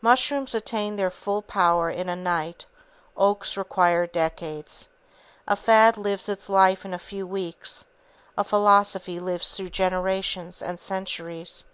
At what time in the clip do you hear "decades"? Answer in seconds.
4.06-4.88